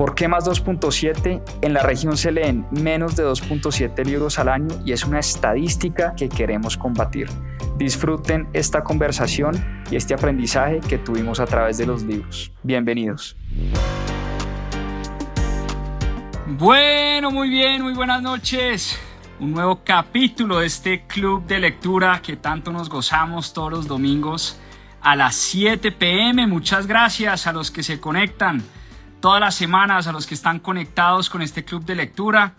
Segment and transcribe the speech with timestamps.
[0.00, 1.42] ¿Por qué más 2.7?
[1.60, 6.14] En la región se leen menos de 2.7 libros al año y es una estadística
[6.16, 7.28] que queremos combatir.
[7.76, 12.50] Disfruten esta conversación y este aprendizaje que tuvimos a través de los libros.
[12.62, 13.36] Bienvenidos.
[16.46, 18.98] Bueno, muy bien, muy buenas noches.
[19.38, 24.58] Un nuevo capítulo de este club de lectura que tanto nos gozamos todos los domingos
[25.02, 26.46] a las 7 pm.
[26.46, 28.62] Muchas gracias a los que se conectan
[29.20, 32.54] todas las semanas, a los que están conectados con este club de lectura,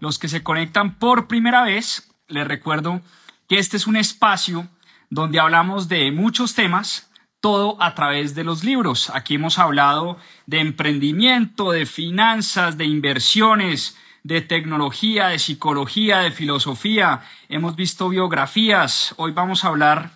[0.00, 2.10] los que se conectan por primera vez.
[2.28, 3.00] Les recuerdo
[3.48, 4.68] que este es un espacio
[5.10, 7.10] donde hablamos de muchos temas,
[7.40, 9.10] todo a través de los libros.
[9.14, 17.20] Aquí hemos hablado de emprendimiento, de finanzas, de inversiones, de tecnología, de psicología, de filosofía.
[17.48, 19.14] Hemos visto biografías.
[19.18, 20.10] Hoy vamos a hablar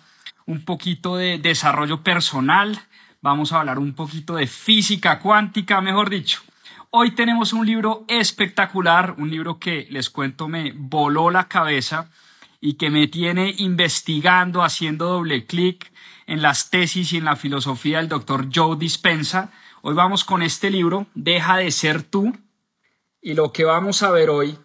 [0.45, 2.81] un poquito de desarrollo personal.
[3.23, 6.41] Vamos a hablar un poquito de física cuántica, mejor dicho.
[6.89, 12.09] Hoy tenemos un libro espectacular, un libro que les cuento me voló la cabeza
[12.59, 15.91] y que me tiene investigando, haciendo doble clic
[16.25, 19.51] en las tesis y en la filosofía del doctor Joe Dispensa.
[19.83, 22.35] Hoy vamos con este libro, Deja de ser tú.
[23.21, 24.57] Y lo que vamos a ver hoy,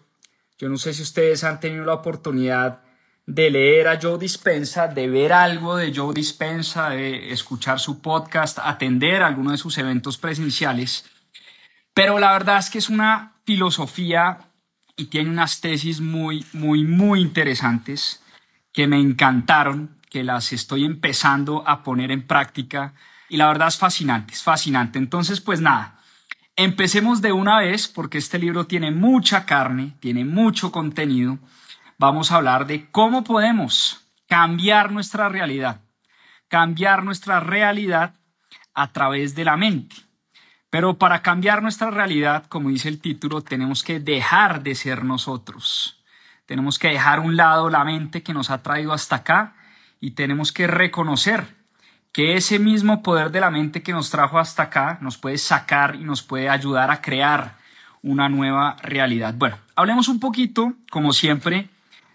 [0.57, 2.81] yo no sé si ustedes han tenido la oportunidad
[3.27, 8.57] de leer a Joe Dispensa, de ver algo de Joe Dispensa, de escuchar su podcast,
[8.57, 11.05] atender alguno de sus eventos presenciales.
[11.93, 14.39] Pero la verdad es que es una filosofía
[14.95, 18.23] y tiene unas tesis muy, muy, muy interesantes
[18.71, 22.93] que me encantaron, que las estoy empezando a poner en práctica
[23.27, 24.99] y la verdad es fascinante, es fascinante.
[24.99, 25.99] Entonces, pues nada,
[26.55, 31.39] empecemos de una vez porque este libro tiene mucha carne, tiene mucho contenido.
[31.99, 35.81] Vamos a hablar de cómo podemos cambiar nuestra realidad,
[36.47, 38.13] cambiar nuestra realidad
[38.75, 39.95] a través de la mente.
[40.69, 46.03] Pero para cambiar nuestra realidad, como dice el título, tenemos que dejar de ser nosotros.
[46.45, 49.55] Tenemos que dejar a un lado la mente que nos ha traído hasta acá
[49.99, 51.55] y tenemos que reconocer
[52.11, 55.95] que ese mismo poder de la mente que nos trajo hasta acá nos puede sacar
[55.95, 57.57] y nos puede ayudar a crear
[58.03, 59.33] una nueva realidad.
[59.35, 61.69] Bueno, hablemos un poquito, como siempre,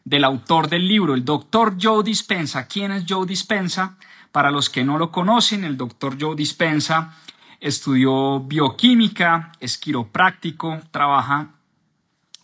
[0.05, 2.67] del autor del libro, el doctor Joe Dispensa.
[2.67, 3.97] ¿Quién es Joe Dispensa?
[4.33, 7.17] Para los que no lo conocen, el doctor Joe Dispensa
[7.61, 11.51] estudió bioquímica, es quiropráctico, trabaja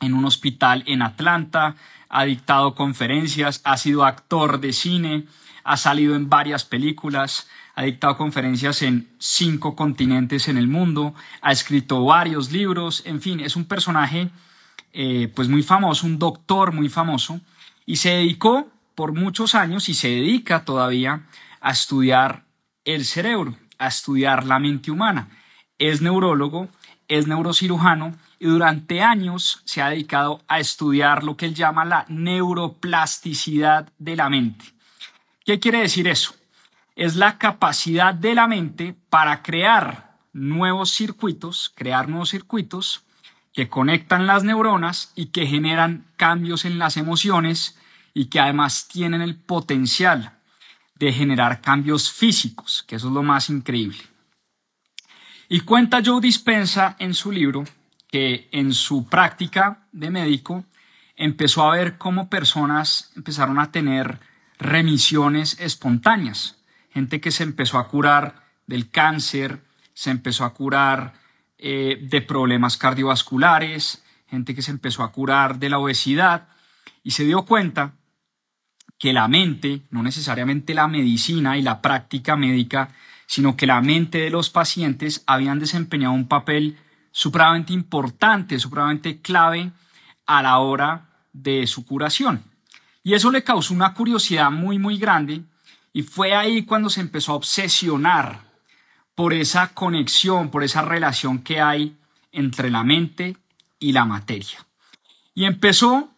[0.00, 1.74] en un hospital en Atlanta,
[2.08, 5.26] ha dictado conferencias, ha sido actor de cine,
[5.64, 11.52] ha salido en varias películas, ha dictado conferencias en cinco continentes en el mundo, ha
[11.52, 14.30] escrito varios libros, en fin, es un personaje
[14.92, 17.40] eh, pues muy famoso, un doctor muy famoso,
[17.86, 21.26] y se dedicó por muchos años y se dedica todavía
[21.60, 22.44] a estudiar
[22.84, 25.28] el cerebro a estudiar la mente humana.
[25.78, 26.68] Es neurólogo,
[27.06, 32.04] es neurocirujano y durante años se ha dedicado a estudiar lo que él llama la
[32.08, 34.64] neuroplasticidad de la mente.
[35.44, 36.34] ¿Qué quiere decir eso?
[36.96, 43.04] Es la capacidad de la mente para crear nuevos circuitos, crear nuevos circuitos
[43.58, 47.76] que conectan las neuronas y que generan cambios en las emociones
[48.14, 50.38] y que además tienen el potencial
[50.94, 53.98] de generar cambios físicos, que eso es lo más increíble.
[55.48, 57.64] Y cuenta Joe Dispensa en su libro
[58.06, 60.64] que en su práctica de médico
[61.16, 64.20] empezó a ver cómo personas empezaron a tener
[64.60, 68.36] remisiones espontáneas, gente que se empezó a curar
[68.68, 69.64] del cáncer,
[69.94, 71.14] se empezó a curar
[71.58, 76.48] eh, de problemas cardiovasculares, gente que se empezó a curar de la obesidad
[77.02, 77.94] y se dio cuenta
[78.98, 82.90] que la mente, no necesariamente la medicina y la práctica médica,
[83.26, 86.78] sino que la mente de los pacientes habían desempeñado un papel
[87.10, 89.70] supremamente importante, supremamente clave
[90.26, 92.42] a la hora de su curación.
[93.02, 95.42] Y eso le causó una curiosidad muy, muy grande
[95.92, 98.47] y fue ahí cuando se empezó a obsesionar
[99.18, 101.96] por esa conexión, por esa relación que hay
[102.30, 103.36] entre la mente
[103.80, 104.64] y la materia.
[105.34, 106.08] Y empezó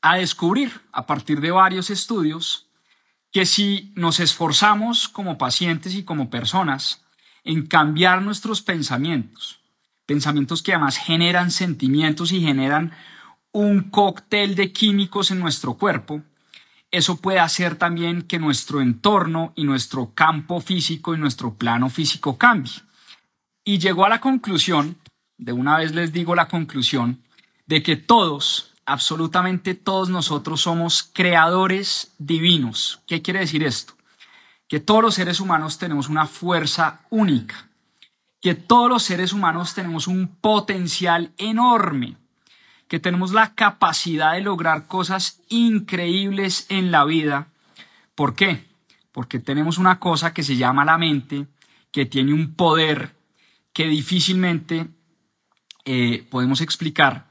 [0.00, 2.68] a descubrir a partir de varios estudios
[3.32, 7.02] que si nos esforzamos como pacientes y como personas
[7.42, 9.58] en cambiar nuestros pensamientos,
[10.06, 12.92] pensamientos que además generan sentimientos y generan
[13.50, 16.22] un cóctel de químicos en nuestro cuerpo,
[16.90, 22.38] eso puede hacer también que nuestro entorno y nuestro campo físico y nuestro plano físico
[22.38, 22.72] cambie.
[23.64, 24.96] Y llegó a la conclusión,
[25.36, 27.22] de una vez les digo la conclusión,
[27.66, 33.02] de que todos, absolutamente todos nosotros somos creadores divinos.
[33.06, 33.92] ¿Qué quiere decir esto?
[34.66, 37.68] Que todos los seres humanos tenemos una fuerza única,
[38.40, 42.16] que todos los seres humanos tenemos un potencial enorme
[42.88, 47.48] que tenemos la capacidad de lograr cosas increíbles en la vida.
[48.14, 48.64] ¿Por qué?
[49.12, 51.46] Porque tenemos una cosa que se llama la mente,
[51.92, 53.14] que tiene un poder
[53.72, 54.88] que difícilmente
[55.84, 57.26] eh, podemos explicar,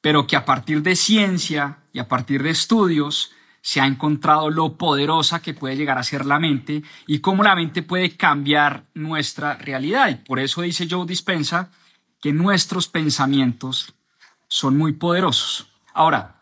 [0.00, 4.76] pero que a partir de ciencia y a partir de estudios se ha encontrado lo
[4.76, 9.56] poderosa que puede llegar a ser la mente y cómo la mente puede cambiar nuestra
[9.56, 10.10] realidad.
[10.10, 11.70] Y por eso dice Joe Dispensa
[12.20, 13.94] que nuestros pensamientos
[14.54, 15.66] son muy poderosos.
[15.94, 16.36] Ahora,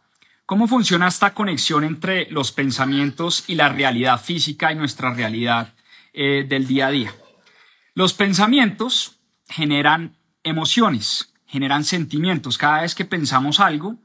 [0.44, 5.72] ¿cómo funciona esta conexión entre los pensamientos y la realidad física y nuestra realidad
[6.12, 7.14] eh, del día a día?
[7.94, 9.18] Los pensamientos
[9.48, 12.58] generan emociones, generan sentimientos.
[12.58, 13.96] Cada vez que pensamos algo,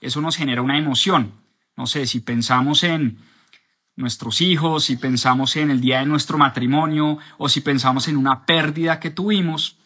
[0.00, 1.32] eso nos genera una emoción.
[1.76, 3.18] No sé, si pensamos en
[3.96, 8.46] nuestros hijos, si pensamos en el día de nuestro matrimonio o si pensamos en una
[8.46, 9.76] pérdida que tuvimos,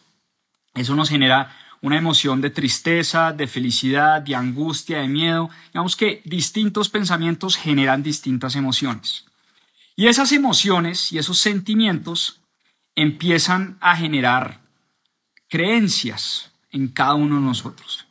[0.75, 1.51] eso nos genera
[1.81, 5.49] una emoción de tristeza, de felicidad, de angustia, de miedo.
[5.73, 9.25] Digamos que distintos pensamientos generan distintas emociones.
[9.95, 12.39] Y esas emociones y esos sentimientos
[12.95, 14.61] empiezan a generar
[15.49, 18.05] creencias en cada uno de nosotros.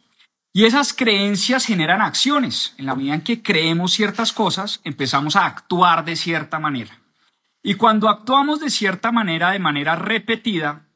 [0.53, 2.75] Y esas creencias generan acciones.
[2.77, 6.99] En la medida en que creemos ciertas cosas, empezamos a actuar de cierta manera.
[7.63, 10.87] Y cuando actuamos de cierta manera, de manera repetida,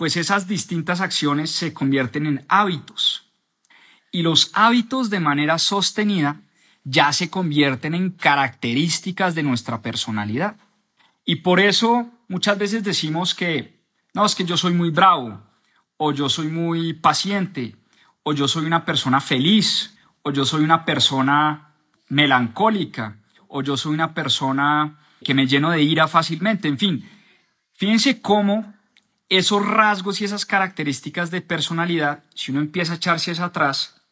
[0.00, 3.30] pues esas distintas acciones se convierten en hábitos.
[4.10, 6.40] Y los hábitos de manera sostenida
[6.84, 10.56] ya se convierten en características de nuestra personalidad.
[11.26, 15.38] Y por eso muchas veces decimos que, no, es que yo soy muy bravo,
[15.98, 17.76] o yo soy muy paciente,
[18.22, 21.74] o yo soy una persona feliz, o yo soy una persona
[22.08, 23.18] melancólica,
[23.48, 27.06] o yo soy una persona que me lleno de ira fácilmente, en fin.
[27.74, 28.79] Fíjense cómo
[29.30, 34.02] esos rasgos y esas características de personalidad, si uno empieza a echarse hacia atrás,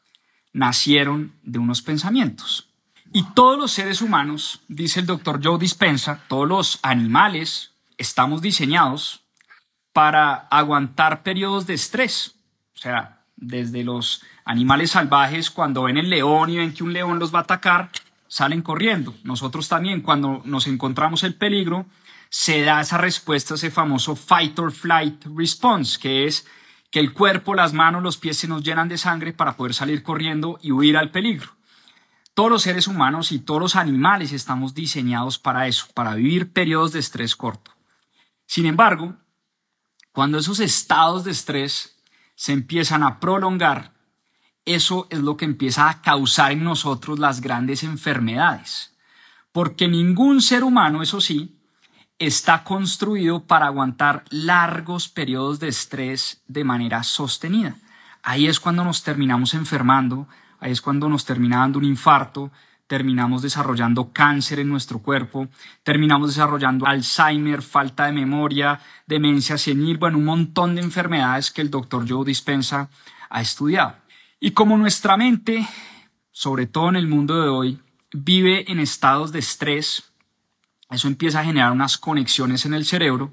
[0.53, 2.69] nacieron de unos pensamientos.
[3.13, 9.23] Y todos los seres humanos, dice el doctor Joe Dispensa, todos los animales, estamos diseñados
[9.93, 12.37] para aguantar periodos de estrés.
[12.75, 17.19] O sea, desde los animales salvajes, cuando ven el león y ven que un león
[17.19, 17.91] los va a atacar,
[18.29, 19.15] salen corriendo.
[19.25, 21.87] Nosotros también, cuando nos encontramos el peligro,
[22.31, 26.47] se da esa respuesta, ese famoso fight or flight response, que es
[26.91, 30.03] que el cuerpo, las manos, los pies se nos llenan de sangre para poder salir
[30.03, 31.57] corriendo y huir al peligro.
[32.35, 36.93] Todos los seres humanos y todos los animales estamos diseñados para eso, para vivir periodos
[36.93, 37.73] de estrés corto.
[38.47, 39.17] Sin embargo,
[40.13, 42.01] cuando esos estados de estrés
[42.35, 43.93] se empiezan a prolongar,
[44.65, 48.97] eso es lo que empieza a causar en nosotros las grandes enfermedades.
[49.51, 51.58] Porque ningún ser humano, eso sí,
[52.19, 57.77] está construido para aguantar largos periodos de estrés de manera sostenida.
[58.23, 60.27] Ahí es cuando nos terminamos enfermando,
[60.61, 62.51] ahí es cuando nos termina dando un infarto,
[62.89, 65.49] terminamos desarrollando cáncer en nuestro cuerpo,
[65.85, 71.71] terminamos desarrollando Alzheimer, falta de memoria, demencia senil, bueno, un montón de enfermedades que el
[71.71, 72.89] doctor Joe Dispensa
[73.31, 73.95] ha estudiado.
[74.41, 75.69] Y como nuestra mente,
[76.33, 77.81] sobre todo en el mundo de hoy,
[78.13, 80.08] vive en estados de estrés,
[80.91, 83.33] eso empieza a generar unas conexiones en el cerebro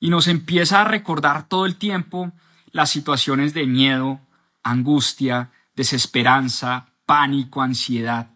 [0.00, 2.32] y nos empieza a recordar todo el tiempo
[2.70, 4.20] las situaciones de miedo,
[4.62, 8.30] angustia, desesperanza, pánico, ansiedad.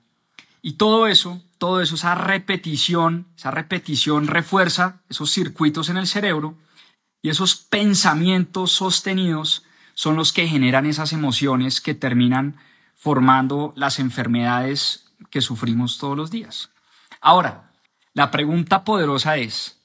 [0.60, 6.56] Y todo eso, todo eso, esa repetición, esa repetición refuerza esos circuitos en el cerebro
[7.20, 12.56] y esos pensamientos sostenidos son los que generan esas emociones que terminan
[12.94, 16.70] formando las enfermedades que sufrimos todos los días.
[17.20, 17.71] Ahora,
[18.14, 19.80] la pregunta poderosa es,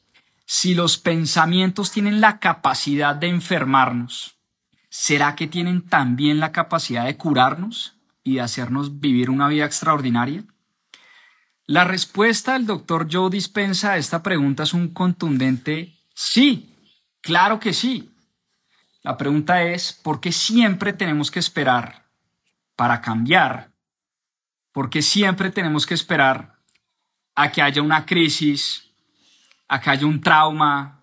[0.46, 4.38] si los pensamientos tienen la capacidad de enfermarnos,
[4.90, 10.44] ¿será que tienen también la capacidad de curarnos y de hacernos vivir una vida extraordinaria?
[11.66, 16.74] La respuesta del doctor Joe Dispensa a esta pregunta es un contundente sí,
[17.22, 18.10] claro que sí.
[19.04, 22.06] La pregunta es, ¿por qué siempre tenemos que esperar
[22.76, 23.72] para cambiar?
[24.74, 26.57] ¿Por qué siempre tenemos que esperar
[27.40, 28.84] a que haya una crisis,
[29.68, 31.02] a que haya un trauma,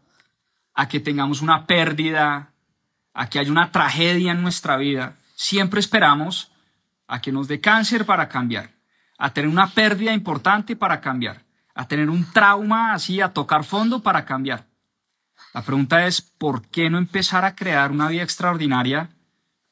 [0.74, 2.50] a que tengamos una pérdida,
[3.12, 5.14] a que haya una tragedia en nuestra vida.
[5.36, 6.50] Siempre esperamos
[7.06, 8.72] a que nos dé cáncer para cambiar,
[9.16, 11.40] a tener una pérdida importante para cambiar,
[11.72, 14.66] a tener un trauma así, a tocar fondo para cambiar.
[15.52, 19.08] La pregunta es, ¿por qué no empezar a crear una vida extraordinaria,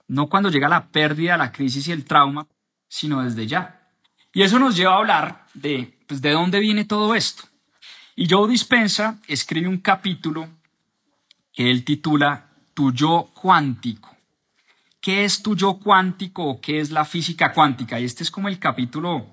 [0.06, 2.46] no cuando llega la pérdida, la crisis y el trauma,
[2.86, 3.81] sino desde ya?
[4.32, 7.44] Y eso nos lleva a hablar de, pues, de dónde viene todo esto.
[8.16, 10.48] Y Joe Dispensa escribe un capítulo
[11.52, 14.14] que él titula Tu yo cuántico.
[15.00, 17.98] ¿Qué es tu yo cuántico o qué es la física cuántica?
[17.98, 19.26] Y este es como el capítulo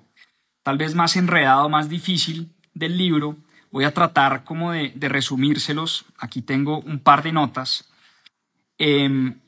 [0.63, 3.38] tal vez más enredado, más difícil del libro.
[3.72, 6.06] Voy a tratar como de, resumírselos.
[6.18, 7.89] Aquí tengo un par de notas.
[8.77, 9.39] Em,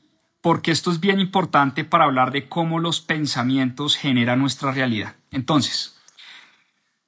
[0.42, 5.14] porque esto es bien importante para hablar de cómo los pensamientos generan nuestra realidad.
[5.30, 5.96] Entonces,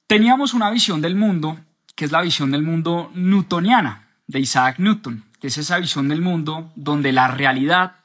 [0.07, 1.59] teníamos una visión del mundo,
[1.95, 6.21] que es la visión del mundo newtoniana, de Isaac Newton, que es esa visión del
[6.21, 7.97] mundo donde la realidad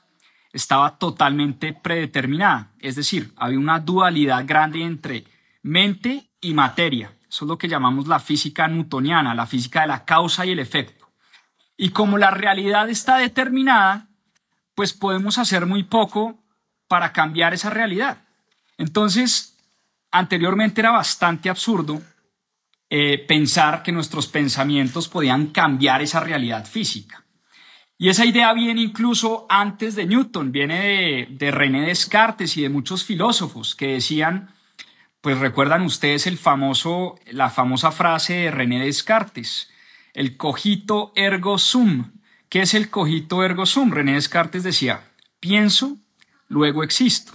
[0.53, 2.73] estaba totalmente predeterminada.
[2.81, 5.25] Es decir, había una dualidad grande entre
[5.63, 7.15] mente y materia.
[7.29, 10.59] Eso es lo que llamamos la física newtoniana, la física de la causa y el
[10.59, 11.09] efecto.
[11.77, 14.10] Y como la realidad está determinada,
[14.75, 16.39] pues podemos hacer muy poco
[16.89, 18.25] para cambiar esa realidad.
[18.79, 19.57] Entonces,
[20.11, 22.03] anteriormente era bastante absurdo
[22.89, 27.25] eh, pensar que nuestros pensamientos podían cambiar esa realidad física.
[28.03, 33.05] Y esa idea viene incluso antes de Newton, viene de, René Descartes y de muchos
[33.05, 34.49] filósofos que decían,
[35.21, 39.71] pues recuerdan ustedes el famoso, la famosa frase de René Descartes,
[40.15, 42.11] el cogito ergo sum.
[42.51, 43.93] ¿Qué es el cogito ergo sum?
[43.93, 45.99] René Descartes decía, pienso,
[46.49, 47.35] luego existo.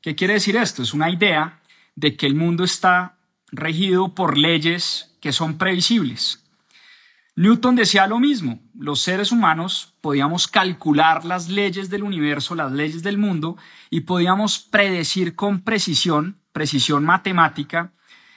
[0.00, 0.84] ¿Qué quiere decir esto?
[0.84, 1.60] Es una idea
[1.96, 3.16] de que el mundo está
[3.50, 6.44] regido por leyes que son previsibles.
[7.34, 13.02] Newton decía lo mismo, los seres humanos podíamos calcular las leyes del universo, las leyes
[13.02, 13.56] del mundo,
[13.90, 17.94] y podíamos predecir con precisión, precisión matemática,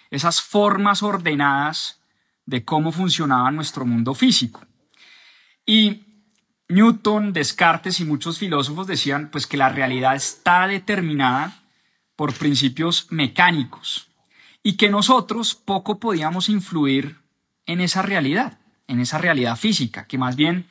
[0.09, 2.01] esas formas ordenadas
[2.47, 4.65] de cómo funcionaba nuestro mundo físico.
[5.69, 6.01] Y
[6.67, 11.61] Newton, Descartes y muchos filósofos decían pues que la realidad está determinada
[12.15, 14.07] por principios mecánicos
[14.63, 17.17] y que nosotros poco podíamos influir
[17.67, 18.57] en esa realidad
[18.87, 20.65] en esa realidad física, que más bien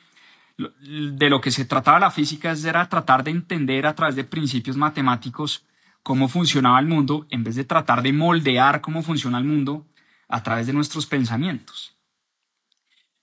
[0.57, 4.75] de lo que se trataba la física era tratar de entender a través de principios
[4.75, 5.63] matemáticos
[6.03, 9.87] cómo funcionaba el mundo, en vez de tratar de moldear cómo funciona el mundo
[10.27, 11.95] a través de nuestros pensamientos.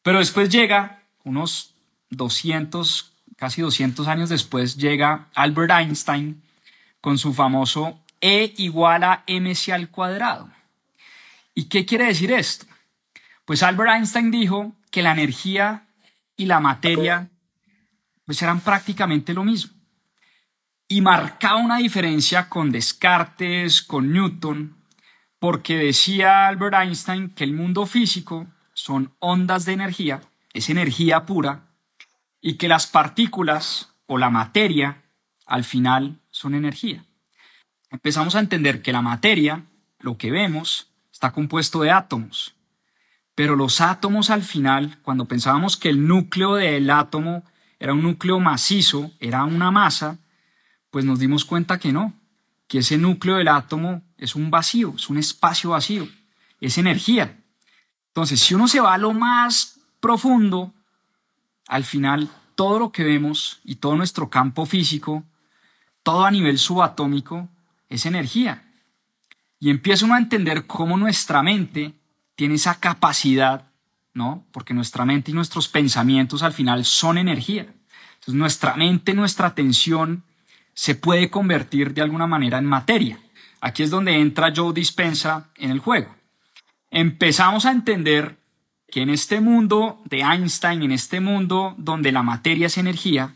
[0.03, 1.75] Pero después llega, unos
[2.11, 6.43] 200, casi 200 años después, llega Albert Einstein
[7.01, 10.51] con su famoso E igual a mc al cuadrado.
[11.55, 12.67] ¿Y qué quiere decir esto?
[13.45, 15.87] Pues Albert Einstein dijo que la energía
[16.37, 17.29] y la materia
[18.25, 19.73] pues eran prácticamente lo mismo.
[20.89, 24.77] Y marcaba una diferencia con Descartes, con Newton,
[25.39, 30.21] porque decía Albert Einstein que el mundo físico son ondas de energía,
[30.57, 31.67] es energía pura,
[32.41, 35.03] y que las partículas o la materia
[35.47, 37.05] al final son energía.
[37.91, 39.65] Empezamos a entender que la materia,
[39.99, 42.55] lo que vemos, está compuesto de átomos,
[43.35, 47.45] pero los átomos al final, cuando pensábamos que el núcleo del átomo
[47.79, 50.19] era un núcleo macizo, era una masa,
[50.91, 52.15] pues nos dimos cuenta que no,
[52.67, 56.09] que ese núcleo del átomo es un vacío, es un espacio vacío,
[56.61, 57.37] es energía.
[58.09, 59.76] Entonces, si uno se va a lo más
[60.07, 60.73] profundo,
[61.67, 65.25] al final todo lo que vemos y todo nuestro campo físico,
[66.05, 67.49] todo a nivel subatómico,
[67.89, 68.63] es energía.
[69.59, 71.93] Y empieza uno a entender cómo nuestra mente
[72.37, 73.73] tiene esa capacidad,
[74.15, 74.45] ¿no?
[74.53, 77.63] Porque nuestra mente y nuestros pensamientos al final son energía.
[78.15, 80.23] Entonces nuestra mente, nuestra atención
[80.73, 83.19] se puede convertir de alguna manera en materia.
[83.61, 86.15] Aquí es donde entra Joe Dispensa en el juego.
[86.93, 88.39] Empezamos a entender
[88.91, 93.35] que en este mundo de Einstein, en este mundo donde la materia es energía,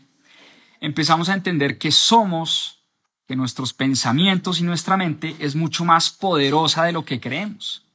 [0.79, 2.79] empezamos a entender que somos,
[3.27, 7.85] que nuestros pensamientos y nuestra mente es mucho más poderosa de lo que creemos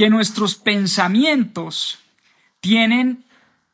[0.00, 1.98] que nuestros pensamientos
[2.60, 3.22] tienen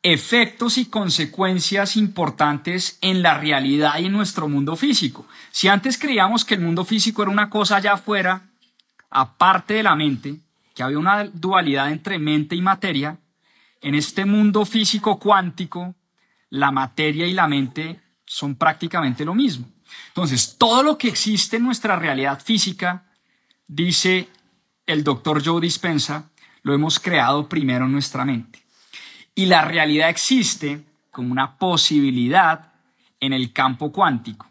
[0.03, 5.25] efectos y consecuencias importantes en la realidad y en nuestro mundo físico.
[5.51, 8.41] Si antes creíamos que el mundo físico era una cosa allá afuera,
[9.09, 10.35] aparte de la mente,
[10.77, 13.17] que había una dualidad entre mente y materia,
[13.81, 15.95] en este mundo físico cuántico,
[16.51, 19.67] la materia y la mente son prácticamente lo mismo.
[20.09, 23.07] Entonces, todo lo que existe en nuestra realidad física,
[23.67, 24.29] dice
[24.85, 26.29] el doctor Joe Dispensa,
[26.61, 28.61] lo hemos creado primero en nuestra mente.
[29.33, 32.71] Y la realidad existe como una posibilidad
[33.19, 34.45] en el campo cuántico.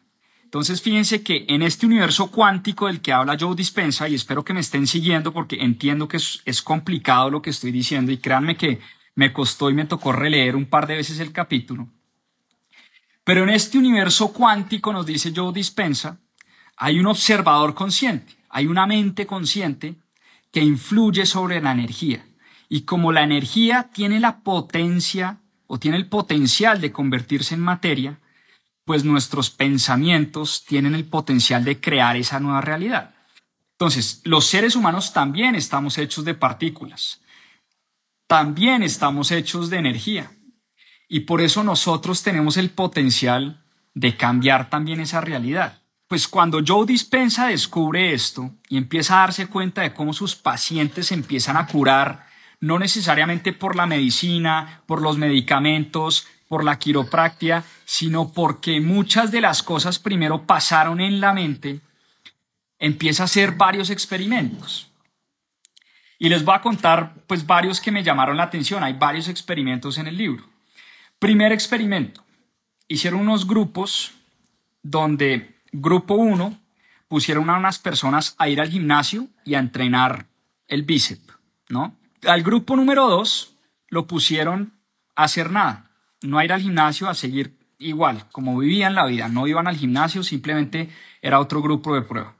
[0.56, 4.54] Entonces fíjense que en este universo cuántico del que habla Joe Dispensa, y espero que
[4.54, 8.80] me estén siguiendo porque entiendo que es, complicado lo que estoy diciendo y créanme que
[9.16, 11.88] me costó y me tocó releer un par de veces el capítulo.
[13.22, 16.20] Pero en este universo cuántico, nos dice Joe Dispensa,
[16.78, 19.96] hay un observador consciente, hay una mente consciente
[20.50, 22.24] que influye sobre la energía.
[22.70, 28.20] Y como la energía tiene la potencia o tiene el potencial de convertirse en materia,
[28.86, 33.14] pues nuestros pensamientos tienen el potencial de crear esa nueva realidad.
[33.72, 37.20] Entonces, los seres humanos también estamos hechos de partículas,
[38.28, 40.30] también estamos hechos de energía.
[41.08, 45.82] Y por eso nosotros tenemos el potencial de cambiar también esa realidad.
[46.06, 51.10] Pues cuando Joe Dispensa descubre esto y empieza a darse cuenta de cómo sus pacientes
[51.10, 52.26] empiezan a curar,
[52.60, 59.40] no necesariamente por la medicina, por los medicamentos, por la quiropráctica, sino porque muchas de
[59.40, 61.80] las cosas primero pasaron en la mente,
[62.78, 64.90] empieza a hacer varios experimentos.
[66.18, 69.98] Y les voy a contar pues varios que me llamaron la atención, hay varios experimentos
[69.98, 70.44] en el libro.
[71.18, 72.24] Primer experimento,
[72.88, 74.12] hicieron unos grupos
[74.82, 76.58] donde Grupo 1
[77.08, 80.26] pusieron a unas personas a ir al gimnasio y a entrenar
[80.68, 81.34] el bíceps,
[81.68, 81.94] ¿no?
[82.26, 83.54] Al grupo número 2
[83.88, 84.72] lo pusieron
[85.14, 85.85] a hacer nada,
[86.22, 89.76] no a ir al gimnasio, a seguir igual, como vivían la vida, no iban al
[89.76, 92.34] gimnasio, simplemente era otro grupo de prueba.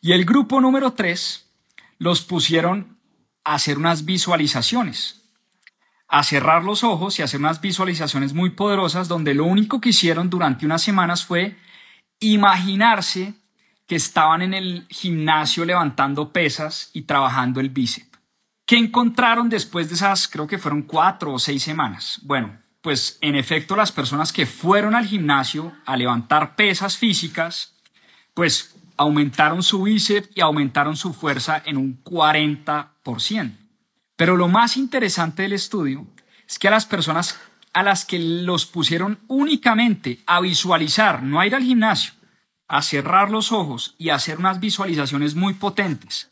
[0.00, 1.46] Y el grupo número 3
[1.98, 2.98] los pusieron
[3.44, 5.22] a hacer unas visualizaciones,
[6.08, 10.28] a cerrar los ojos y hacer unas visualizaciones muy poderosas donde lo único que hicieron
[10.28, 11.56] durante unas semanas fue
[12.18, 13.34] imaginarse
[13.86, 18.10] que estaban en el gimnasio levantando pesas y trabajando el bíceps.
[18.66, 22.20] ¿Qué encontraron después de esas, creo que fueron cuatro o seis semanas?
[22.22, 27.74] Bueno, pues en efecto las personas que fueron al gimnasio a levantar pesas físicas,
[28.34, 33.56] pues aumentaron su bíceps y aumentaron su fuerza en un 40%.
[34.16, 36.06] Pero lo más interesante del estudio
[36.46, 37.38] es que a las personas
[37.72, 42.12] a las que los pusieron únicamente a visualizar, no a ir al gimnasio,
[42.66, 46.30] a cerrar los ojos y a hacer unas visualizaciones muy potentes,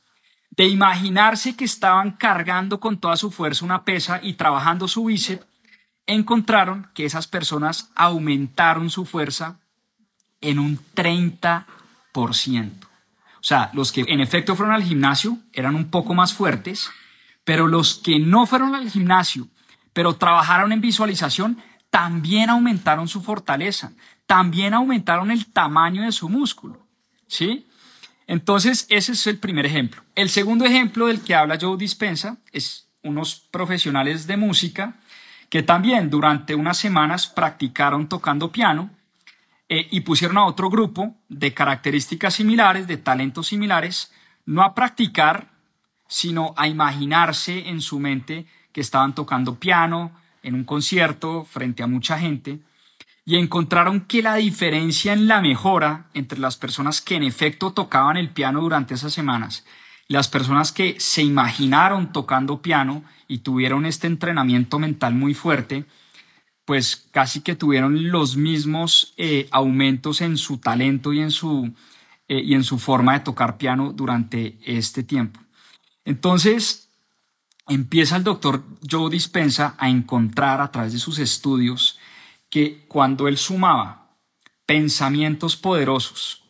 [0.50, 5.46] de imaginarse que estaban cargando con toda su fuerza una pesa y trabajando su bíceps,
[6.08, 9.60] encontraron que esas personas aumentaron su fuerza
[10.40, 11.64] en un 30%.
[12.84, 16.90] O sea, los que en efecto fueron al gimnasio eran un poco más fuertes,
[17.44, 19.48] pero los que no fueron al gimnasio
[19.98, 21.58] pero trabajaron en visualización,
[21.90, 23.90] también aumentaron su fortaleza,
[24.26, 26.86] también aumentaron el tamaño de su músculo.
[27.26, 27.66] ¿Sí?
[28.28, 30.04] Entonces, ese es el primer ejemplo.
[30.14, 35.00] El segundo ejemplo del que habla Joe Dispensa es unos profesionales de música
[35.48, 38.90] que también durante unas semanas practicaron tocando piano
[39.68, 44.12] eh, y pusieron a otro grupo de características similares, de talentos similares,
[44.46, 45.50] no a practicar,
[46.06, 51.86] sino a imaginarse en su mente que estaban tocando piano en un concierto frente a
[51.86, 52.60] mucha gente
[53.24, 58.16] y encontraron que la diferencia en la mejora entre las personas que en efecto tocaban
[58.16, 59.66] el piano durante esas semanas
[60.08, 65.84] las personas que se imaginaron tocando piano y tuvieron este entrenamiento mental muy fuerte,
[66.64, 71.72] pues casi que tuvieron los mismos eh, aumentos en su talento y en su,
[72.26, 75.40] eh, y en su forma de tocar piano durante este tiempo.
[76.06, 76.88] Entonces,
[77.68, 81.98] empieza el doctor Joe Dispensa a encontrar a través de sus estudios
[82.48, 84.16] que cuando él sumaba
[84.64, 86.44] pensamientos poderosos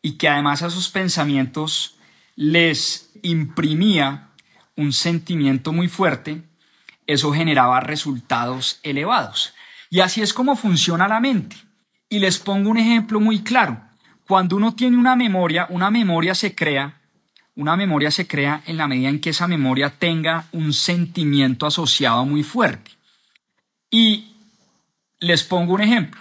[0.00, 1.96] y que además a sus pensamientos
[2.36, 4.30] les imprimía
[4.76, 6.42] un sentimiento muy fuerte,
[7.06, 9.54] eso generaba resultados elevados.
[9.90, 11.56] Y así es como funciona la mente.
[12.08, 13.80] Y les pongo un ejemplo muy claro.
[14.26, 17.00] Cuando uno tiene una memoria, una memoria se crea
[17.56, 22.24] una memoria se crea en la medida en que esa memoria tenga un sentimiento asociado
[22.24, 22.90] muy fuerte.
[23.90, 24.34] Y
[25.20, 26.20] les pongo un ejemplo.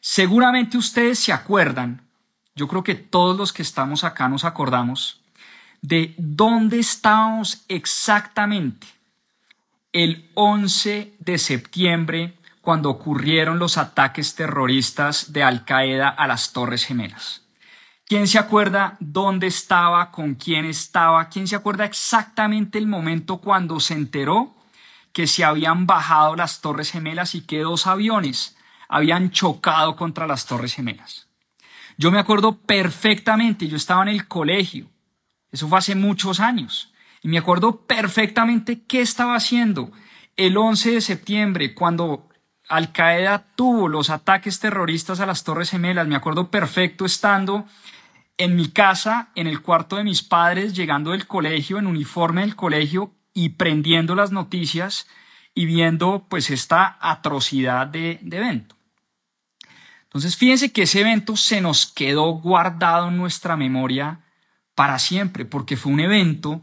[0.00, 2.02] Seguramente ustedes se acuerdan,
[2.54, 5.22] yo creo que todos los que estamos acá nos acordamos,
[5.86, 8.88] de dónde estábamos exactamente
[9.92, 16.84] el 11 de septiembre cuando ocurrieron los ataques terroristas de Al Qaeda a las Torres
[16.84, 17.42] Gemelas.
[18.04, 21.28] ¿Quién se acuerda dónde estaba, con quién estaba?
[21.28, 24.56] ¿Quién se acuerda exactamente el momento cuando se enteró
[25.12, 28.56] que se habían bajado las Torres Gemelas y que dos aviones
[28.88, 31.28] habían chocado contra las Torres Gemelas?
[31.96, 34.88] Yo me acuerdo perfectamente, yo estaba en el colegio,
[35.56, 36.92] eso fue hace muchos años,
[37.22, 39.90] y me acuerdo perfectamente qué estaba haciendo
[40.36, 42.28] el 11 de septiembre cuando
[42.68, 46.06] Al Qaeda tuvo los ataques terroristas a las Torres Gemelas.
[46.06, 47.66] Me acuerdo perfecto estando
[48.36, 52.54] en mi casa, en el cuarto de mis padres, llegando del colegio, en uniforme del
[52.54, 55.08] colegio y prendiendo las noticias
[55.54, 58.76] y viendo pues esta atrocidad de, de evento.
[60.02, 64.25] Entonces fíjense que ese evento se nos quedó guardado en nuestra memoria
[64.76, 66.62] para siempre, porque fue un evento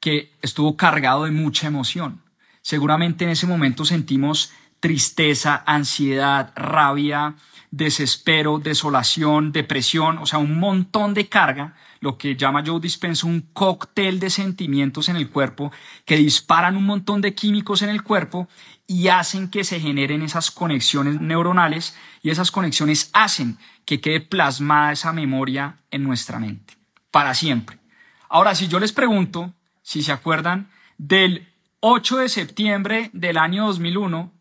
[0.00, 2.22] que estuvo cargado de mucha emoción.
[2.62, 7.36] Seguramente en ese momento sentimos tristeza, ansiedad, rabia,
[7.70, 13.42] desespero, desolación, depresión, o sea, un montón de carga, lo que llama Joe Dispensa un
[13.52, 15.70] cóctel de sentimientos en el cuerpo
[16.04, 18.48] que disparan un montón de químicos en el cuerpo
[18.86, 24.92] y hacen que se generen esas conexiones neuronales y esas conexiones hacen que quede plasmada
[24.92, 26.81] esa memoria en nuestra mente
[27.12, 27.78] para siempre.
[28.28, 31.46] Ahora, si yo les pregunto, si se acuerdan, del
[31.78, 34.32] 8 de septiembre del año 2001,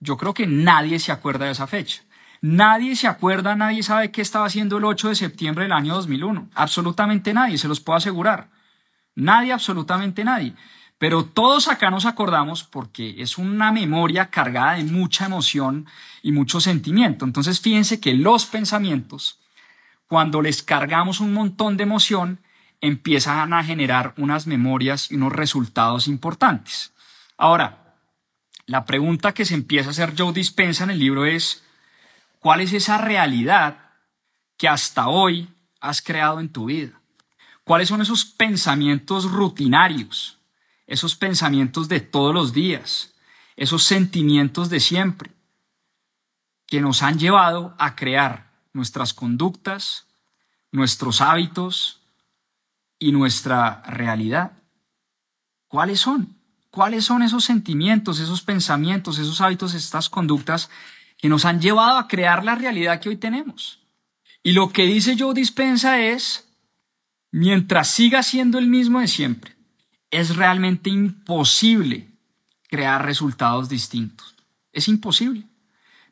[0.00, 2.02] yo creo que nadie se acuerda de esa fecha.
[2.40, 6.50] Nadie se acuerda, nadie sabe qué estaba haciendo el 8 de septiembre del año 2001.
[6.54, 8.50] Absolutamente nadie, se los puedo asegurar.
[9.14, 10.54] Nadie, absolutamente nadie.
[10.98, 15.86] Pero todos acá nos acordamos porque es una memoria cargada de mucha emoción
[16.22, 17.24] y mucho sentimiento.
[17.24, 19.40] Entonces fíjense que los pensamientos
[20.06, 22.40] cuando les cargamos un montón de emoción,
[22.80, 26.92] empiezan a generar unas memorias y unos resultados importantes.
[27.36, 27.96] Ahora,
[28.66, 31.64] la pregunta que se empieza a hacer Joe Dispensa en el libro es,
[32.38, 33.92] ¿cuál es esa realidad
[34.56, 35.48] que hasta hoy
[35.80, 37.00] has creado en tu vida?
[37.64, 40.38] ¿Cuáles son esos pensamientos rutinarios,
[40.86, 43.14] esos pensamientos de todos los días,
[43.56, 45.30] esos sentimientos de siempre
[46.66, 50.06] que nos han llevado a crear nuestras conductas,
[50.72, 52.02] nuestros hábitos
[52.98, 54.52] y nuestra realidad.
[55.68, 56.36] ¿Cuáles son?
[56.70, 60.68] ¿Cuáles son esos sentimientos, esos pensamientos, esos hábitos, estas conductas
[61.16, 63.78] que nos han llevado a crear la realidad que hoy tenemos?
[64.42, 66.48] Y lo que dice Joe Dispensa es,
[67.30, 69.56] mientras siga siendo el mismo de siempre,
[70.10, 72.08] es realmente imposible
[72.68, 74.34] crear resultados distintos.
[74.72, 75.46] Es imposible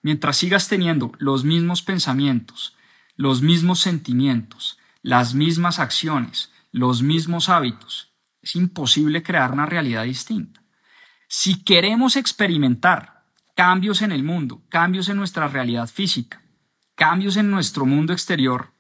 [0.03, 2.77] mientras sigas teniendo los mismos pensamientos,
[3.17, 8.13] los mismos sentimientos, las mismas acciones, los mismos hábitos,
[8.43, 10.63] es imposible crear una realidad distinta.
[11.29, 16.43] Si queremos experimentar cambios en el mundo, cambios en nuestra realidad física,
[16.95, 18.73] cambios en nuestro mundo exterior,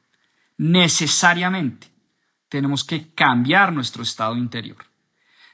[0.57, 1.89] necesariamente
[2.49, 4.85] tenemos que cambiar nuestro estado interior.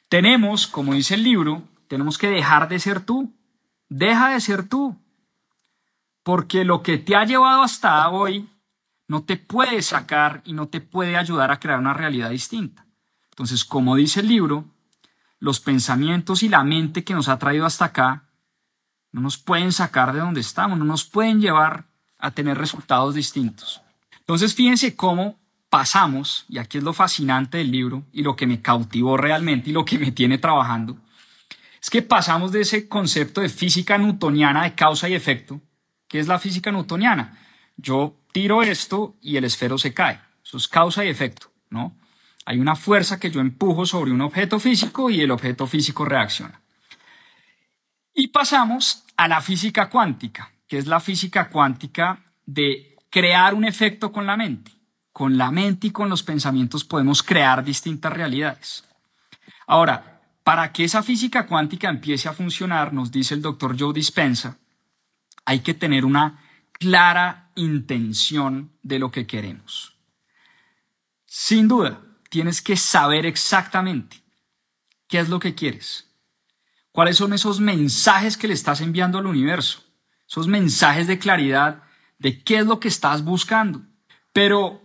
[0.09, 3.35] Tenemos, como dice el libro, tenemos que dejar de ser tú.
[3.89, 4.99] Deja de ser tú
[6.29, 8.51] porque lo que te ha llevado hasta hoy
[9.07, 12.85] no te puede sacar y no te puede ayudar a crear una realidad distinta.
[13.31, 14.67] Entonces, como dice el libro,
[15.39, 18.29] los pensamientos y la mente que nos ha traído hasta acá
[19.11, 21.87] no nos pueden sacar de donde estamos, no nos pueden llevar
[22.19, 23.81] a tener resultados distintos.
[24.19, 25.39] Entonces, fíjense cómo
[25.71, 29.73] pasamos, y aquí es lo fascinante del libro y lo que me cautivó realmente y
[29.73, 30.99] lo que me tiene trabajando,
[31.81, 35.63] es que pasamos de ese concepto de física newtoniana de causa y efecto
[36.09, 37.39] ¿Qué es la física newtoniana?
[37.77, 40.21] Yo tiro esto y el esfero se cae.
[40.45, 41.97] Eso es causa y efecto, ¿no?
[42.47, 46.61] Hay una fuerza que yo empujo sobre un objeto físico y el objeto físico reacciona.
[48.15, 54.11] Y pasamos a la física cuántica, que es la física cuántica de crear un efecto
[54.11, 54.73] con la mente.
[55.13, 58.85] Con la mente y con los pensamientos podemos crear distintas realidades.
[59.67, 64.57] Ahora, para que esa física cuántica empiece a funcionar, nos dice el doctor Joe Dispensa,
[65.49, 69.97] hay que tener una clara intención de lo que queremos.
[71.25, 74.19] Sin duda, tienes que saber exactamente
[75.09, 76.07] qué es lo que quieres.
[76.93, 79.83] ¿Cuáles son esos mensajes que le estás enviando al universo?
[80.29, 81.83] Esos mensajes de claridad
[82.19, 83.81] de qué es lo que estás buscando.
[84.35, 84.83] Pero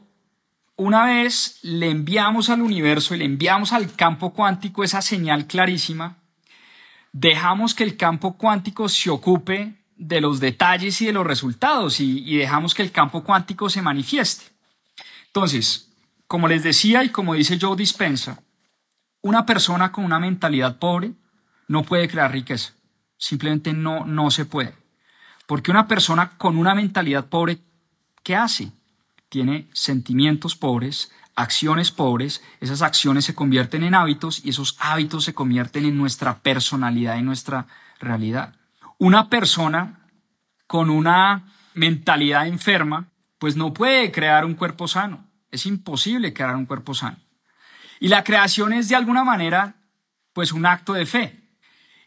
[0.77, 6.19] una vez le enviamos al universo y le enviamos al campo cuántico esa señal clarísima,
[7.11, 12.37] dejamos que el campo cuántico se ocupe de los detalles y de los resultados y,
[12.37, 14.45] dejamos que el campo cuántico se manifieste.
[15.27, 15.89] Entonces,
[16.27, 18.41] como les decía y como dice Joe Dispensa,
[19.21, 21.13] una persona con una mentalidad pobre
[21.67, 22.73] no puede crear riqueza.
[23.17, 24.75] Simplemente no, no se puede.
[25.47, 27.59] Porque una persona con una mentalidad pobre,
[28.23, 28.71] ¿qué hace?
[29.29, 35.33] Tiene sentimientos pobres, acciones pobres, esas acciones se convierten en hábitos y esos hábitos se
[35.33, 37.67] convierten en nuestra personalidad y nuestra
[37.99, 38.55] realidad.
[39.03, 39.99] Una persona
[40.65, 45.29] con una mentalidad enferma, pues no puede crear un cuerpo sano.
[45.51, 47.17] Es imposible crear un cuerpo sano.
[47.99, 49.75] Y la creación es de alguna manera,
[50.31, 51.37] pues un acto de fe.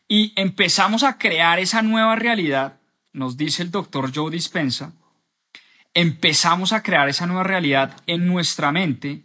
[0.09, 2.81] Y empezamos a crear esa nueva realidad,
[3.13, 4.95] nos dice el doctor Joe Dispensa,
[5.93, 9.23] empezamos a crear esa nueva realidad en nuestra mente